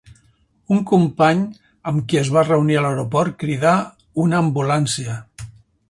[0.75, 1.43] Un company
[1.91, 3.79] amb qui es va reunir a l'aeroport cridà
[4.25, 5.21] una ambulància.